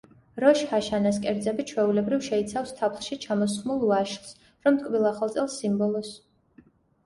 როშ 0.43 0.61
ჰაშანას 0.69 1.19
კერძები 1.25 1.65
ჩვეულებრივ 1.73 2.23
შეიცავს 2.29 2.73
თაფლში 2.81 3.19
ჩამოსხმულ 3.27 3.87
ვაშლს, 3.93 4.35
რომ 4.67 4.83
ტკბილ 4.83 5.09
ახალ 5.15 5.37
წელს 5.39 5.63
სიმბოლოს. 5.63 6.15